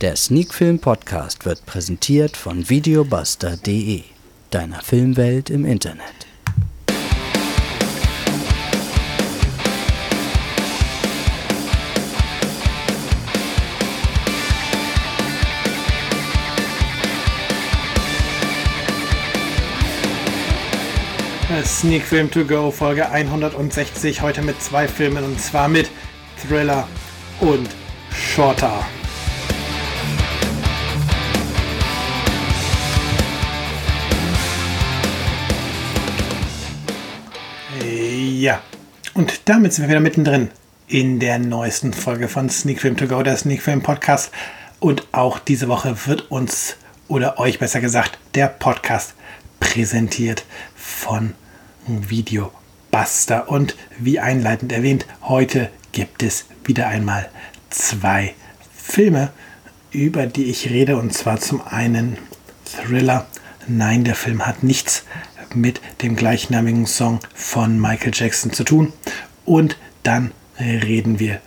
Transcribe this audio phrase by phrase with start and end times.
[0.00, 4.04] Der Sneakfilm Podcast wird präsentiert von videobuster.de,
[4.52, 6.04] deiner Filmwelt im Internet.
[21.64, 25.90] Sneak Film to go, Folge 160, heute mit zwei Filmen und zwar mit
[26.40, 26.86] Thriller
[27.40, 27.68] und
[28.14, 28.86] Shorter.
[38.40, 38.62] Ja,
[39.14, 40.52] und damit sind wir wieder mittendrin
[40.86, 44.30] in der neuesten Folge von Sneak Film to go, der Sneak Film Podcast.
[44.78, 46.76] Und auch diese Woche wird uns,
[47.08, 49.14] oder euch besser gesagt, der Podcast
[49.58, 50.44] präsentiert
[50.76, 51.34] von
[51.88, 52.52] Video
[52.92, 53.48] Buster.
[53.48, 57.28] Und wie einleitend erwähnt, heute gibt es wieder einmal
[57.70, 58.36] zwei
[58.72, 59.32] Filme,
[59.90, 60.96] über die ich rede.
[60.96, 62.18] Und zwar zum einen
[62.64, 63.26] Thriller.
[63.66, 65.02] Nein, der Film hat nichts
[65.54, 68.92] mit dem gleichnamigen Song von Michael Jackson zu tun.
[69.44, 71.40] Und dann reden wir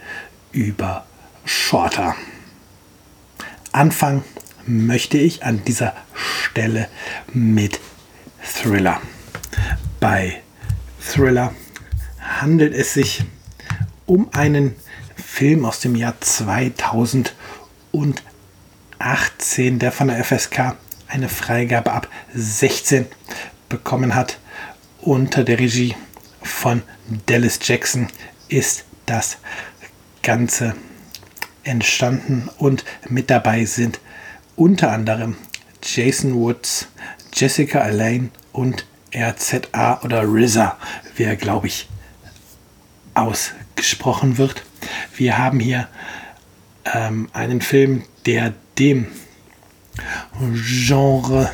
[0.51, 1.05] über
[1.45, 2.15] Shorter.
[3.71, 4.23] Anfangen
[4.65, 6.87] möchte ich an dieser Stelle
[7.33, 7.79] mit
[8.43, 9.01] Thriller.
[9.99, 10.41] Bei
[10.99, 11.53] Thriller
[12.19, 13.23] handelt es sich
[14.05, 14.75] um einen
[15.15, 17.33] Film aus dem Jahr 2018,
[19.79, 20.75] der von der FSK
[21.07, 23.05] eine Freigabe ab 16
[23.71, 24.37] bekommen hat.
[24.99, 25.95] Unter der Regie
[26.43, 26.83] von
[27.25, 28.07] Dallas Jackson
[28.49, 29.37] ist das
[30.21, 30.75] Ganze
[31.63, 33.99] entstanden und mit dabei sind
[34.55, 35.37] unter anderem
[35.83, 36.87] Jason Woods,
[37.33, 40.77] Jessica Alain und RZA oder RZA,
[41.15, 41.89] wie er glaube ich
[43.13, 44.63] ausgesprochen wird.
[45.15, 45.87] Wir haben hier
[46.93, 49.07] ähm, einen Film, der dem
[50.53, 51.51] Genre,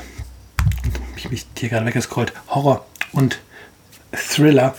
[1.17, 3.39] ich mich hier gerade weggescrollt, Horror und
[4.11, 4.75] Thriller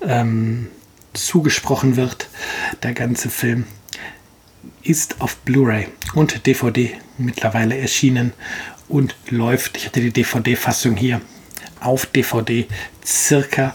[0.00, 0.68] ähm,
[1.12, 2.28] zugesprochen wird.
[2.82, 3.66] Der ganze Film
[4.82, 8.32] ist auf Blu-ray und DVD mittlerweile erschienen
[8.88, 11.20] und läuft, ich hatte die DVD-Fassung hier,
[11.80, 12.66] auf DVD
[13.04, 13.74] circa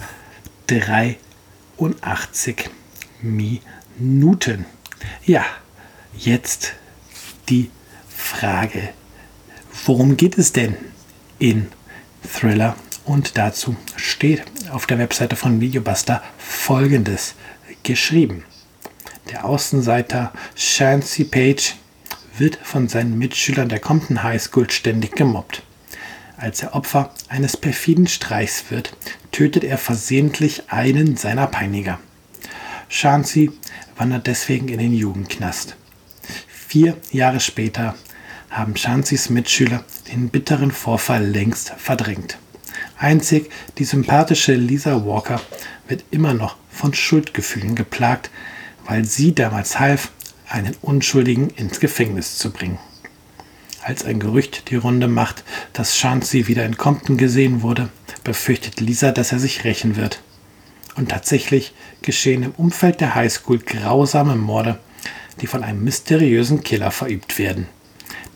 [0.68, 2.70] 83
[3.22, 4.66] Minuten.
[5.26, 5.46] Ja,
[6.18, 6.74] jetzt
[7.50, 7.70] die
[8.10, 8.90] Frage,
[9.86, 10.76] worum geht es denn
[11.40, 11.68] in
[12.26, 12.76] Thriller?
[13.06, 17.36] Und dazu steht auf der Webseite von Videobuster folgendes
[17.84, 18.44] geschrieben.
[19.32, 21.76] Der Außenseiter Shancy Page
[22.38, 25.64] wird von seinen Mitschülern der Compton High School ständig gemobbt.
[26.38, 28.96] Als er Opfer eines perfiden Streichs wird,
[29.32, 32.00] tötet er versehentlich einen seiner Peiniger.
[32.90, 33.52] Shansi
[33.96, 35.76] wandert deswegen in den Jugendknast.
[36.48, 37.96] Vier Jahre später
[38.50, 42.38] haben Shansis Mitschüler den bitteren Vorfall längst verdrängt.
[42.98, 45.42] Einzig die sympathische Lisa Walker
[45.88, 48.30] wird immer noch von Schuldgefühlen geplagt,
[48.86, 50.12] weil sie damals half,
[50.48, 52.78] einen Unschuldigen ins Gefängnis zu bringen.
[53.82, 57.90] Als ein Gerücht die Runde macht, dass Shansi wieder in Compton gesehen wurde,
[58.24, 60.22] befürchtet Lisa, dass er sich rächen wird.
[60.96, 64.80] Und tatsächlich geschehen im Umfeld der Highschool grausame Morde,
[65.42, 67.68] die von einem mysteriösen Killer verübt werden.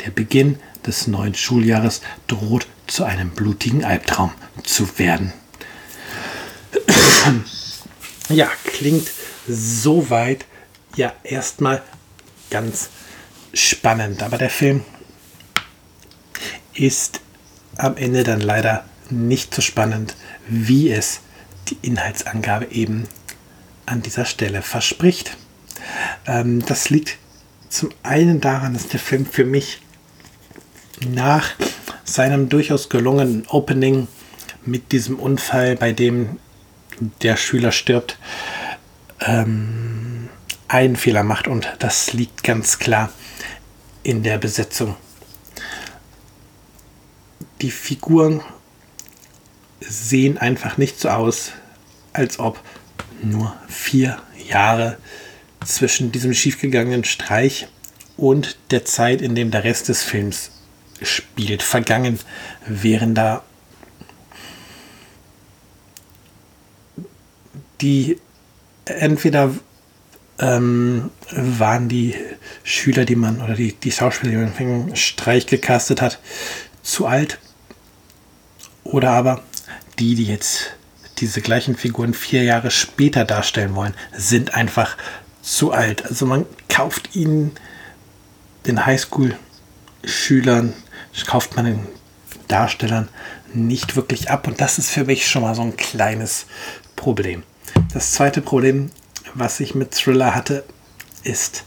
[0.05, 4.31] Der Beginn des neuen Schuljahres droht zu einem blutigen Albtraum
[4.63, 5.33] zu werden.
[8.29, 9.09] Ja, klingt
[9.47, 10.45] soweit
[10.95, 11.81] ja erstmal
[12.49, 12.89] ganz
[13.53, 14.23] spannend.
[14.23, 14.83] Aber der Film
[16.73, 17.21] ist
[17.77, 20.15] am Ende dann leider nicht so spannend,
[20.47, 21.21] wie es
[21.69, 23.07] die Inhaltsangabe eben
[23.85, 25.37] an dieser Stelle verspricht.
[26.25, 27.17] Ähm, das liegt
[27.69, 29.81] zum einen daran, dass der Film für mich
[31.07, 31.51] nach
[32.03, 34.07] seinem durchaus gelungenen Opening
[34.65, 36.39] mit diesem Unfall, bei dem
[37.21, 38.17] der Schüler stirbt,
[39.21, 40.29] ähm,
[40.67, 41.47] einen Fehler macht.
[41.47, 43.11] Und das liegt ganz klar
[44.03, 44.95] in der Besetzung.
[47.61, 48.41] Die Figuren
[49.79, 51.51] sehen einfach nicht so aus,
[52.13, 52.59] als ob
[53.21, 54.97] nur vier Jahre
[55.65, 57.67] zwischen diesem schiefgegangenen Streich
[58.17, 60.51] und der Zeit, in dem der Rest des Films
[61.01, 62.19] spielt, vergangen
[62.65, 63.43] wären da
[67.81, 68.17] die
[68.85, 69.53] entweder
[70.39, 72.15] ähm, waren die
[72.63, 76.19] Schüler, die man oder die, die Schauspieler, die man den Streich gecastet hat,
[76.81, 77.39] zu alt?
[78.83, 79.43] Oder aber
[79.99, 80.71] die, die jetzt
[81.19, 84.97] diese gleichen Figuren vier Jahre später darstellen wollen, sind einfach
[85.49, 86.05] zu alt.
[86.05, 87.51] Also man kauft ihnen
[88.67, 90.73] den Highschool-Schülern,
[91.25, 91.87] kauft man den
[92.47, 93.07] Darstellern
[93.53, 94.47] nicht wirklich ab.
[94.47, 96.45] Und das ist für mich schon mal so ein kleines
[96.95, 97.41] Problem.
[97.93, 98.91] Das zweite Problem,
[99.33, 100.63] was ich mit Thriller hatte,
[101.23, 101.63] ist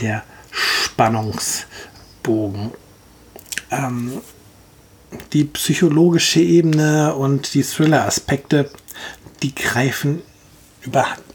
[0.00, 2.72] der Spannungsbogen.
[3.70, 4.20] Ähm,
[5.32, 8.68] die psychologische Ebene und die Thriller-Aspekte,
[9.42, 10.22] die greifen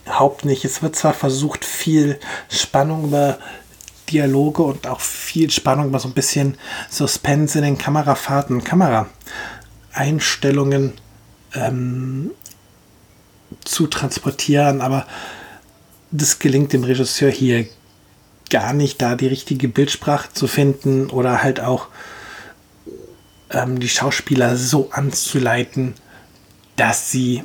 [0.06, 0.64] überhaupt nicht.
[0.64, 2.18] Es wird zwar versucht, viel
[2.48, 3.38] Spannung über
[4.08, 6.56] Dialoge und auch viel Spannung über so ein bisschen
[6.88, 10.92] Suspense in den Kamerafahrten, Kameraeinstellungen
[11.54, 12.30] ähm,
[13.64, 15.08] zu transportieren, aber
[16.12, 17.66] das gelingt dem Regisseur hier
[18.48, 21.88] gar nicht, da die richtige Bildsprache zu finden oder halt auch
[23.50, 25.94] ähm, die Schauspieler so anzuleiten,
[26.76, 27.42] dass sie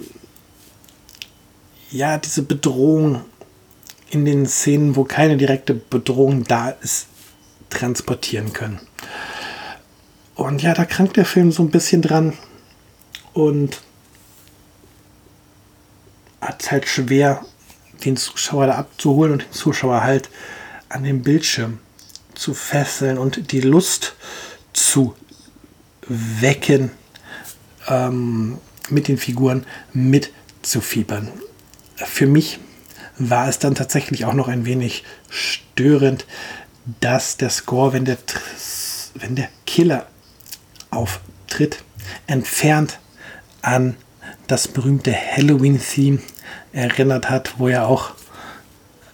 [1.91, 3.21] ja diese Bedrohung
[4.09, 7.07] in den Szenen, wo keine direkte Bedrohung da ist,
[7.69, 8.79] transportieren können.
[10.35, 12.33] Und ja, da krankt der Film so ein bisschen dran
[13.33, 13.81] und
[16.41, 17.45] hat es halt schwer,
[18.03, 20.29] den Zuschauer da abzuholen und den Zuschauer halt
[20.89, 21.79] an dem Bildschirm
[22.33, 24.15] zu fesseln und die Lust
[24.73, 25.15] zu
[26.07, 26.91] wecken,
[27.87, 28.57] ähm,
[28.89, 31.31] mit den Figuren mitzufiebern.
[32.05, 32.59] Für mich
[33.17, 36.25] war es dann tatsächlich auch noch ein wenig störend,
[36.99, 38.17] dass der Score, wenn der,
[39.15, 40.07] wenn der Killer
[40.89, 41.83] auftritt,
[42.27, 42.99] entfernt
[43.61, 43.95] an
[44.47, 46.19] das berühmte Halloween-Theme
[46.73, 48.11] erinnert hat, wo ja auch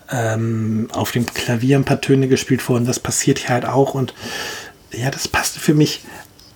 [0.10, 2.86] ähm, auf dem Klavier ein paar Töne gespielt wurden.
[2.86, 4.14] Das passiert hier halt auch und
[4.92, 6.06] ja, das passte für mich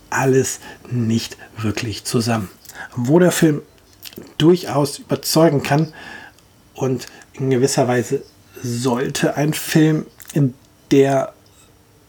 [0.09, 2.49] alles nicht wirklich zusammen.
[2.95, 3.61] Wo der Film
[4.37, 5.93] durchaus überzeugen kann
[6.73, 8.23] und in gewisser Weise
[8.61, 10.53] sollte ein Film, in
[10.91, 11.33] der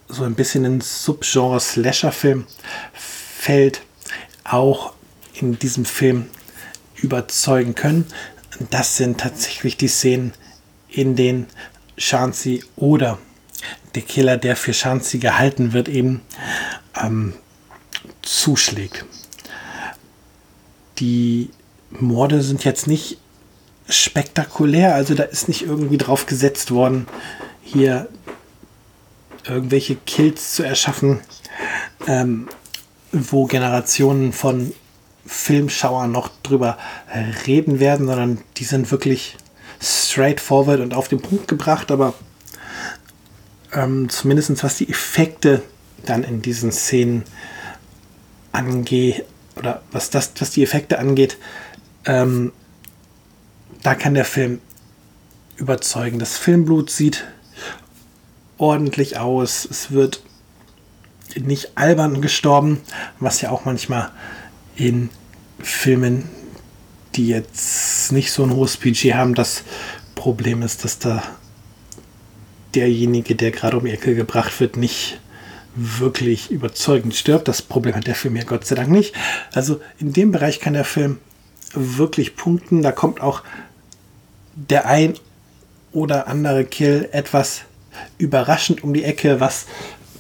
[0.09, 2.47] so ein bisschen in Subgenre Slasher-Film
[2.93, 3.83] fällt,
[4.45, 4.93] auch
[5.35, 6.29] in diesem Film
[6.97, 8.07] überzeugen können.
[8.71, 10.33] Das sind tatsächlich die Szenen,
[10.89, 11.47] in denen
[11.97, 13.19] Shanzi oder
[13.95, 16.21] der Killer, der für Shanzi gehalten wird, eben
[17.01, 17.35] ähm,
[18.23, 19.05] zuschlägt.
[20.99, 21.51] Die
[21.91, 23.19] Morde sind jetzt nicht
[23.93, 27.07] spektakulär, also da ist nicht irgendwie drauf gesetzt worden,
[27.63, 28.09] hier
[29.47, 31.21] irgendwelche Kills zu erschaffen,
[32.07, 32.49] ähm,
[33.13, 34.73] wo Generationen von
[35.27, 36.79] Filmschauern noch drüber
[37.47, 39.37] reden werden, sondern die sind wirklich
[39.81, 42.15] straightforward und auf den Punkt gebracht, aber
[43.73, 45.63] ähm, zumindest was die Effekte
[46.05, 47.25] dann in diesen Szenen
[48.53, 49.25] angeht,
[49.57, 51.37] oder was das, was die Effekte angeht,
[52.05, 52.53] ähm,
[53.83, 54.61] da kann der Film
[55.57, 56.19] überzeugen.
[56.19, 57.25] Das Filmblut sieht
[58.59, 59.67] ordentlich aus.
[59.69, 60.23] Es wird
[61.37, 62.81] nicht albern gestorben,
[63.19, 64.11] was ja auch manchmal
[64.77, 65.11] in
[65.61, 66.29] Filmen,
[67.15, 69.65] die jetzt nicht so ein hohes Budget haben, das
[70.15, 71.23] Problem ist, dass da
[72.75, 75.21] derjenige, der gerade um die Ecke gebracht wird, nicht
[75.75, 77.49] wirklich überzeugend stirbt.
[77.49, 79.15] Das Problem hat der Film ja Gott sei Dank nicht.
[79.53, 81.19] Also in dem Bereich kann der Film
[81.73, 82.83] wirklich punkten.
[82.83, 83.43] Da kommt auch
[84.55, 85.15] der ein
[85.93, 87.63] oder andere Kill etwas
[88.19, 89.67] überraschend um die Ecke, was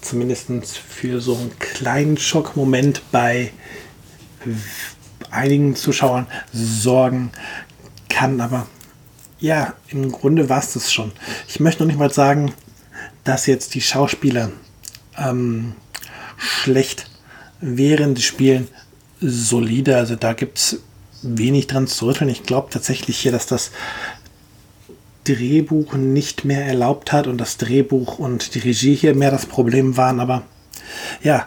[0.00, 3.52] zumindest für so einen kleinen Schockmoment bei
[5.30, 7.30] einigen Zuschauern sorgen
[8.09, 8.40] kann.
[8.40, 8.66] Aber
[9.38, 11.12] ja, im Grunde war es das schon.
[11.49, 12.52] Ich möchte noch nicht mal sagen,
[13.25, 14.50] dass jetzt die Schauspieler
[15.16, 15.75] ähm,
[16.37, 17.11] schlecht
[17.61, 18.14] wären.
[18.14, 18.68] Die spielen
[19.21, 19.97] solide.
[19.97, 20.80] Also da gibt es
[21.23, 22.30] wenig dran zu rütteln.
[22.30, 23.71] Ich glaube tatsächlich hier, dass das
[25.25, 29.97] Drehbuch nicht mehr erlaubt hat und das Drehbuch und die Regie hier mehr das Problem
[29.97, 30.21] waren.
[30.21, 30.43] Aber
[31.23, 31.47] ja,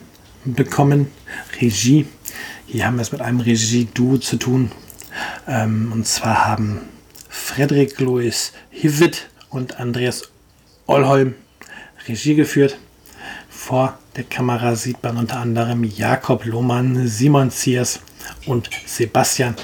[0.46, 1.12] bekommen.
[1.60, 2.06] Regie.
[2.72, 4.72] Hier haben wir es mit einem Regie-Duo zu tun.
[5.48, 6.82] Ähm, und zwar haben
[7.28, 10.30] Frederik Louis Hivitt und Andreas
[10.86, 11.34] Olholm
[12.08, 12.78] Regie geführt.
[13.50, 18.02] Vor der Kamera sieht man unter anderem Jakob Lohmann, Simon Ziers
[18.46, 19.56] und Sebastian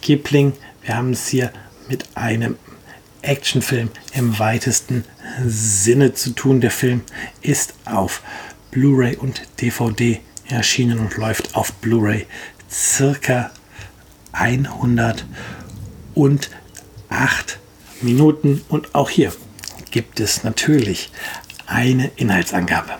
[0.00, 0.54] Kipling.
[0.82, 1.52] Wir haben es hier
[1.86, 2.56] mit einem
[3.20, 5.04] Actionfilm im weitesten
[5.46, 6.62] Sinne zu tun.
[6.62, 7.02] Der Film
[7.42, 8.22] ist auf
[8.70, 12.26] Blu-ray und DVD erschienen und läuft auf Blu-ray
[12.70, 13.50] circa
[14.32, 15.26] 108
[18.00, 18.64] Minuten.
[18.68, 19.32] Und auch hier
[19.90, 21.10] gibt es natürlich
[21.66, 22.98] eine Inhaltsangabe.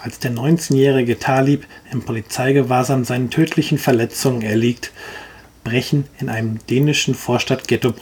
[0.00, 4.90] Als der 19-jährige Talib im Polizeigewahrsam seinen tödlichen Verletzungen erliegt,
[5.62, 7.94] brechen in einem dänischen Vorstadt-Ghetto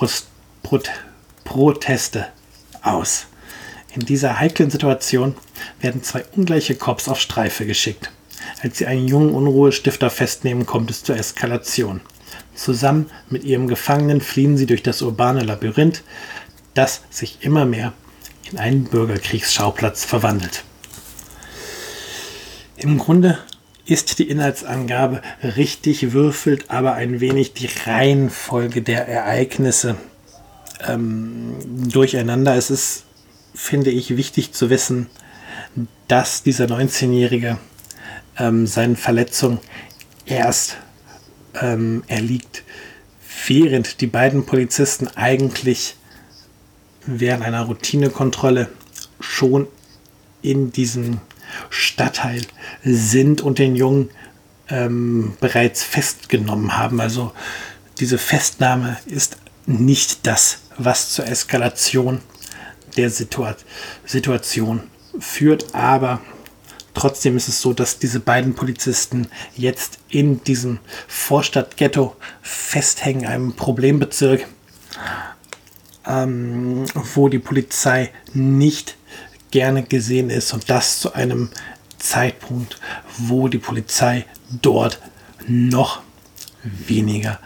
[1.44, 2.26] Proteste
[2.82, 3.26] aus.
[3.94, 5.34] In dieser heiklen Situation
[5.80, 8.10] werden zwei ungleiche Cops auf Streife geschickt.
[8.62, 12.00] Als sie einen jungen Unruhestifter festnehmen, kommt es zur Eskalation.
[12.54, 16.02] Zusammen mit ihrem Gefangenen fliehen sie durch das urbane Labyrinth,
[16.74, 17.92] das sich immer mehr
[18.50, 20.64] in einen Bürgerkriegsschauplatz verwandelt.
[22.76, 23.38] Im Grunde
[23.86, 29.96] ist die Inhaltsangabe richtig, würfelt aber ein wenig die Reihenfolge der Ereignisse
[30.86, 31.56] ähm,
[31.88, 32.54] durcheinander.
[32.54, 33.04] Es ist,
[33.54, 35.08] finde ich, wichtig zu wissen,
[36.08, 37.58] dass dieser 19-Jährige
[38.40, 39.58] ähm, seinen Verletzungen
[40.26, 40.78] erst
[41.60, 42.64] ähm, erliegt,
[43.46, 45.96] während die beiden Polizisten eigentlich
[47.06, 48.68] während einer Routinekontrolle
[49.20, 49.66] schon
[50.42, 51.20] in diesem
[51.68, 52.42] Stadtteil
[52.82, 54.10] sind und den Jungen
[54.68, 57.00] ähm, bereits festgenommen haben.
[57.00, 57.32] Also
[57.98, 62.20] diese Festnahme ist nicht das, was zur Eskalation
[62.96, 63.56] der Situa
[64.04, 64.82] Situation
[65.18, 66.20] führt, aber
[66.94, 70.78] trotzdem ist es so, dass diese beiden Polizisten jetzt in diesem
[71.08, 74.46] Vorstadtghetto festhängen, einem Problembezirk,
[76.06, 78.96] ähm, wo die Polizei nicht
[79.50, 81.50] gerne gesehen ist und das zu einem
[81.98, 82.78] Zeitpunkt,
[83.18, 84.24] wo die Polizei
[84.62, 85.00] dort
[85.46, 86.02] noch
[86.62, 87.38] weniger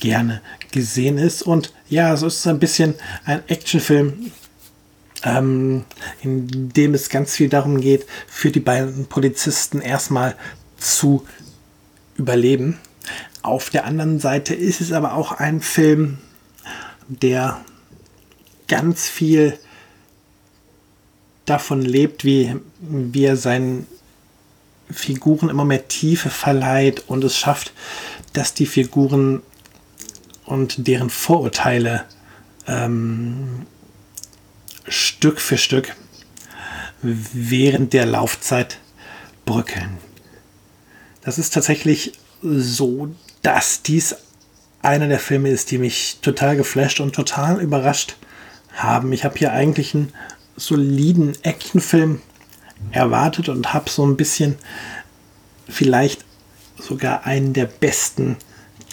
[0.00, 1.42] gerne gesehen ist.
[1.42, 4.32] Und ja, so ist es ein bisschen ein Actionfilm,
[5.24, 5.84] ähm,
[6.22, 10.36] in dem es ganz viel darum geht, für die beiden Polizisten erstmal
[10.76, 11.26] zu
[12.16, 12.78] überleben.
[13.42, 16.18] Auf der anderen Seite ist es aber auch ein Film,
[17.08, 17.60] der
[18.68, 19.58] ganz viel
[21.44, 23.86] davon lebt, wie, wie er seinen
[24.90, 27.72] Figuren immer mehr Tiefe verleiht und es schafft,
[28.32, 29.42] dass die Figuren
[30.44, 32.04] und deren Vorurteile
[32.66, 33.66] ähm,
[35.24, 35.96] Stück für Stück
[37.00, 38.78] während der Laufzeit
[39.46, 39.96] bröckeln.
[41.22, 42.12] Das ist tatsächlich
[42.42, 43.08] so,
[43.40, 44.16] dass dies
[44.82, 48.16] einer der Filme ist, die mich total geflasht und total überrascht
[48.74, 49.14] haben.
[49.14, 50.12] Ich habe hier eigentlich einen
[50.56, 52.20] soliden Actionfilm
[52.90, 54.56] erwartet und habe so ein bisschen
[55.66, 56.26] vielleicht
[56.76, 58.36] sogar einen der besten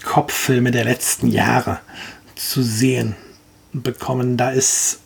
[0.06, 1.82] Kopffilme der letzten Jahre
[2.38, 3.18] zu sehen
[3.74, 4.38] bekommen.
[4.38, 5.02] Da ist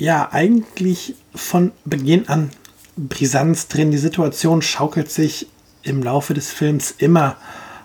[0.00, 2.50] ja eigentlich von Beginn an
[2.96, 3.90] Brisanz drin.
[3.90, 5.46] Die Situation schaukelt sich
[5.82, 7.36] im Laufe des Films immer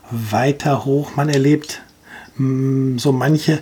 [0.10, 1.16] weiter hoch.
[1.16, 1.82] Man erlebt
[2.38, 3.62] mm, so manche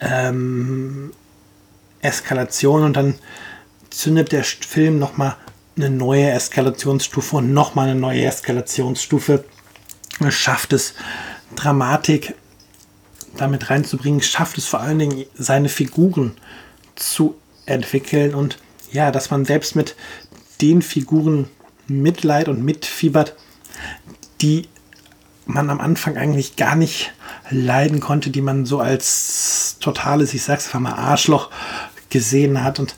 [0.00, 1.12] ähm,
[2.00, 3.14] Eskalation und dann
[3.90, 5.36] zündet der Film nochmal
[5.76, 9.44] eine neue Eskalationsstufe und nochmal eine neue Eskalationsstufe.
[10.18, 10.94] Er schafft es,
[11.54, 12.34] Dramatik
[13.36, 16.36] damit reinzubringen, schafft es vor allen Dingen, seine Figuren
[16.96, 18.58] zu entwickeln und
[18.90, 19.96] ja, dass man selbst mit
[20.60, 21.48] den Figuren
[21.88, 23.34] Mitleid und mitfiebert,
[24.40, 24.68] die
[25.46, 27.12] man am Anfang eigentlich gar nicht
[27.50, 31.50] leiden konnte, die man so als totales, ich sag's mal, Arschloch
[32.10, 32.78] gesehen hat.
[32.78, 32.96] Und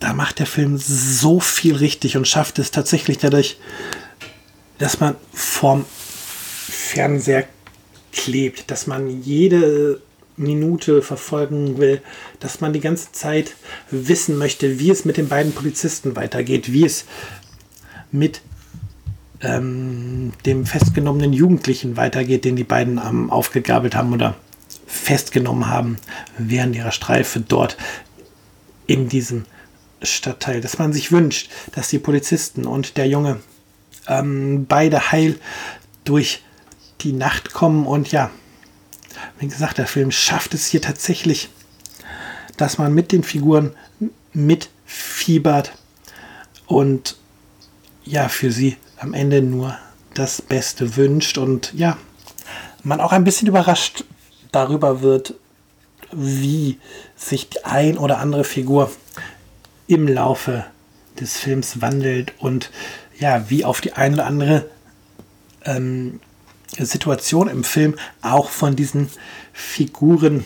[0.00, 3.58] da macht der Film so viel richtig und schafft es tatsächlich dadurch,
[4.78, 7.44] dass man vorm Fernseher
[8.12, 10.00] klebt, dass man jede
[10.36, 12.00] Minute verfolgen will,
[12.40, 13.54] dass man die ganze Zeit
[13.90, 17.04] wissen möchte, wie es mit den beiden Polizisten weitergeht, wie es
[18.10, 18.40] mit
[19.40, 24.36] ähm, dem festgenommenen Jugendlichen weitergeht, den die beiden ähm, aufgegabelt haben oder
[24.86, 25.96] festgenommen haben
[26.38, 27.76] während ihrer Streife dort
[28.86, 29.44] in diesem
[30.02, 33.40] Stadtteil, dass man sich wünscht, dass die Polizisten und der Junge
[34.08, 35.38] ähm, beide heil
[36.04, 36.42] durch
[37.00, 38.30] die Nacht kommen und ja,
[39.42, 41.48] wie gesagt, der Film schafft es hier tatsächlich,
[42.56, 43.74] dass man mit den Figuren
[44.32, 45.72] mitfiebert
[46.66, 47.16] und
[48.04, 49.76] ja, für sie am Ende nur
[50.14, 51.96] das Beste wünscht und ja,
[52.84, 54.04] man auch ein bisschen überrascht
[54.52, 55.34] darüber wird,
[56.12, 56.78] wie
[57.16, 58.92] sich die ein oder andere Figur
[59.88, 60.66] im Laufe
[61.18, 62.70] des Films wandelt und
[63.18, 64.70] ja, wie auf die eine oder andere
[65.64, 66.20] ähm,
[66.78, 69.08] Situation im Film auch von diesen
[69.52, 70.44] Figuren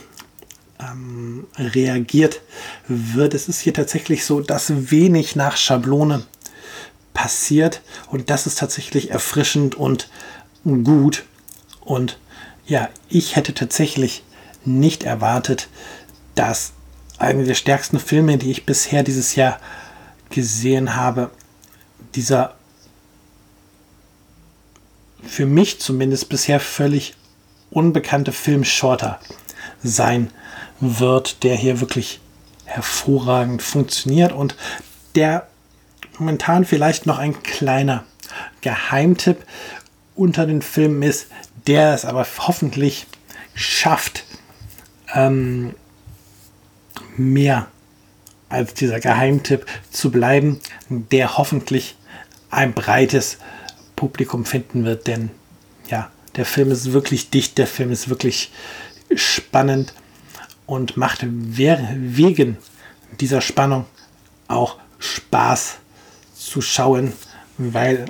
[0.80, 2.40] ähm, reagiert
[2.88, 3.34] wird.
[3.34, 6.24] Es ist hier tatsächlich so, dass wenig nach Schablone
[7.14, 10.08] passiert und das ist tatsächlich erfrischend und
[10.64, 11.24] gut.
[11.80, 12.18] Und
[12.66, 14.24] ja, ich hätte tatsächlich
[14.64, 15.68] nicht erwartet,
[16.34, 16.72] dass
[17.18, 19.58] eine der stärksten Filme, die ich bisher dieses Jahr
[20.28, 21.30] gesehen habe,
[22.14, 22.56] dieser
[25.26, 27.14] für mich zumindest bisher völlig
[27.70, 29.20] unbekannte Film Shorter
[29.82, 30.30] sein
[30.80, 32.20] wird, der hier wirklich
[32.64, 34.56] hervorragend funktioniert und
[35.14, 35.46] der
[36.18, 38.04] momentan vielleicht noch ein kleiner
[38.60, 39.44] Geheimtipp
[40.14, 41.26] unter den Filmen ist,
[41.66, 43.06] der es aber hoffentlich
[43.54, 44.24] schafft,
[45.14, 45.74] ähm,
[47.16, 47.68] mehr
[48.48, 51.96] als dieser Geheimtipp zu bleiben, der hoffentlich
[52.50, 53.38] ein breites
[53.96, 55.30] Publikum finden wird, denn
[55.88, 58.52] ja, der Film ist wirklich dicht, der Film ist wirklich
[59.14, 59.94] spannend
[60.66, 62.58] und macht wegen
[63.20, 63.86] dieser Spannung
[64.48, 65.78] auch Spaß
[66.34, 67.12] zu schauen,
[67.58, 68.06] weil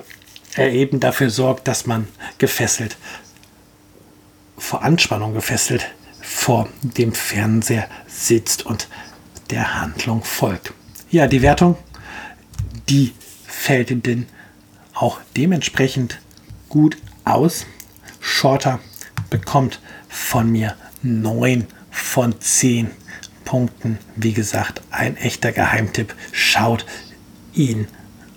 [0.55, 2.97] er eben dafür sorgt, dass man gefesselt,
[4.57, 5.87] vor Anspannung gefesselt
[6.21, 8.89] vor dem Fernseher sitzt und
[9.49, 10.73] der Handlung folgt.
[11.09, 11.77] Ja, die Wertung,
[12.89, 13.13] die
[13.47, 14.27] fällt denn
[14.99, 16.19] auch dementsprechend
[16.69, 17.65] gut aus.
[18.19, 18.79] Shorter
[19.29, 19.79] bekommt
[20.09, 22.91] von mir 9 von 10
[23.45, 23.99] Punkten.
[24.15, 26.15] Wie gesagt, ein echter Geheimtipp.
[26.31, 26.85] Schaut
[27.53, 27.87] ihn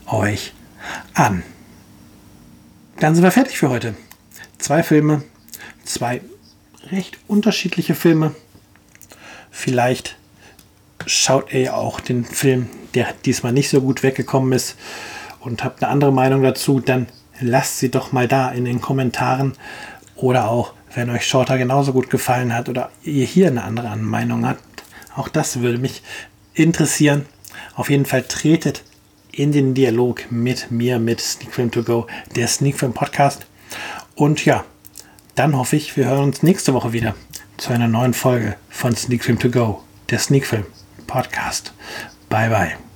[0.06, 0.52] euch
[1.14, 1.42] an.
[2.98, 3.94] Dann sind wir fertig für heute.
[4.58, 5.22] Zwei Filme,
[5.84, 6.20] zwei
[6.90, 8.34] recht unterschiedliche Filme.
[9.50, 10.16] Vielleicht
[11.06, 14.76] schaut ihr auch den Film, der diesmal nicht so gut weggekommen ist
[15.40, 17.06] und habt eine andere Meinung dazu, dann
[17.40, 19.54] lasst sie doch mal da in den Kommentaren
[20.16, 24.46] oder auch, wenn euch Shorter genauso gut gefallen hat oder ihr hier eine andere Meinung
[24.46, 24.62] habt.
[25.16, 26.02] Auch das würde mich
[26.54, 27.26] interessieren.
[27.74, 28.82] Auf jeden Fall tretet
[29.32, 33.46] in den Dialog mit mir, mit Sneak Film To Go, der Sneak Film Podcast.
[34.14, 34.64] Und ja,
[35.34, 37.14] dann hoffe ich, wir hören uns nächste Woche wieder
[37.56, 40.66] zu einer neuen Folge von Sneak Film To Go, der Sneak Film
[41.06, 41.72] Podcast.
[42.28, 42.89] Bye bye.